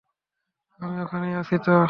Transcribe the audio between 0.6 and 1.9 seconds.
আমি এখানেই আছি তো!